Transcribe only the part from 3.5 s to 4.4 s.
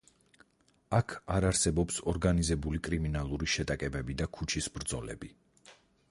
შეტაკებები და